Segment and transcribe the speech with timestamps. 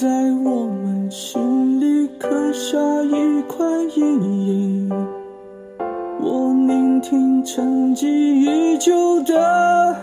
[0.00, 0.08] 在
[0.46, 4.88] 我们心里刻下一块阴影。
[6.22, 9.94] 我聆听沉寂已久的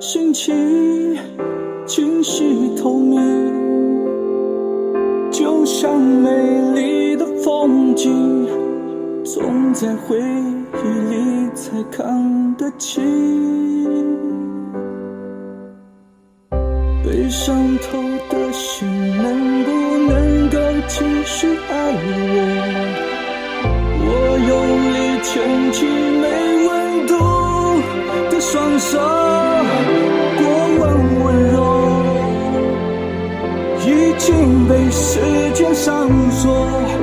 [0.00, 1.14] 心情
[1.84, 3.20] 清晰透明
[5.30, 8.48] 就像美丽的风景
[9.22, 13.04] 总在回忆里才看得清。
[17.04, 19.70] 悲伤透的心能不
[20.10, 20.58] 能够
[20.88, 21.74] 继续爱
[22.32, 22.38] 我
[24.02, 24.08] 我
[24.48, 24.52] 用
[24.94, 25.84] 力牵起
[26.20, 26.24] 没
[26.66, 27.12] 温度
[28.30, 28.98] 的双手
[30.38, 30.44] 过
[30.78, 30.84] 往
[31.24, 31.56] 温柔
[33.86, 34.24] 已经
[34.68, 35.20] 被时
[35.54, 36.95] 间上锁。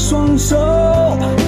[0.00, 1.39] 双手。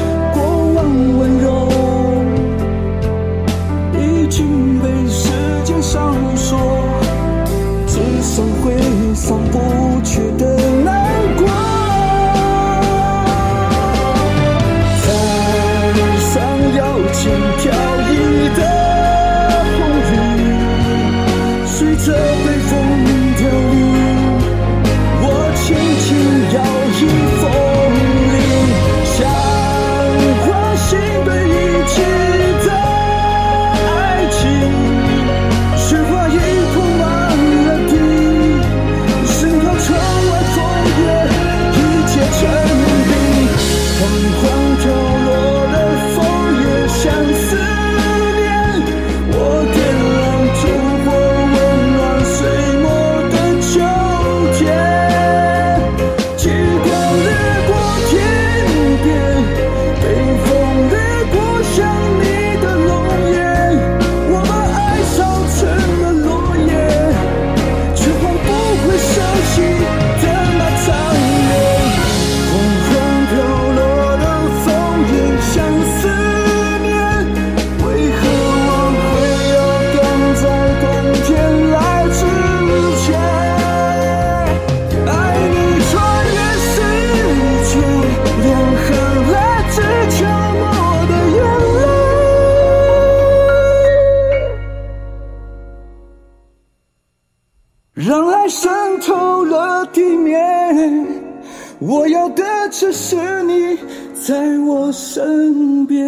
[101.78, 103.76] 我要的只是你
[104.14, 106.02] 在我身边。